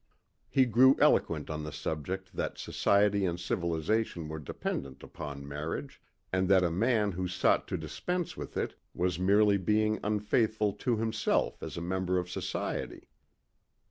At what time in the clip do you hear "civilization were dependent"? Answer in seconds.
3.39-5.03